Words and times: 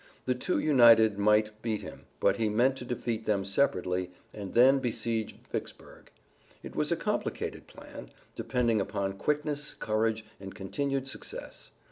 The 0.25 0.33
two 0.33 0.57
united 0.57 1.19
might 1.19 1.61
beat 1.61 1.83
him, 1.83 2.07
but 2.19 2.37
he 2.37 2.49
meant 2.49 2.75
to 2.77 2.85
defeat 2.85 3.25
them 3.25 3.45
separately, 3.45 4.09
and 4.33 4.55
then 4.55 4.79
besiege 4.79 5.35
Vicksburg. 5.51 6.09
It 6.63 6.75
was 6.75 6.91
a 6.91 6.95
complicated 6.95 7.67
plan, 7.67 8.09
depending 8.35 8.81
upon 8.81 9.13
quickness, 9.19 9.75
courage 9.75 10.25
and 10.39 10.55
continued 10.55 11.07
success. 11.07 11.69